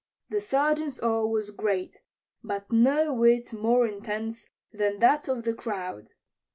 The 0.29 0.41
Sergeant's 0.41 0.99
awe 0.99 1.27
was 1.27 1.51
great, 1.51 2.01
but 2.43 2.71
no 2.71 3.13
whit 3.13 3.53
more 3.53 3.85
intense 3.85 4.47
than 4.73 4.97
that 4.97 5.27
of 5.27 5.43
the 5.43 5.53
crowd. 5.53 6.09